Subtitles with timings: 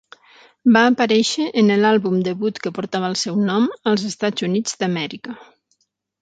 [0.77, 5.37] Va aparèixer en el àlbum debut que portava el seu nom als Estats Units d'Amèrica.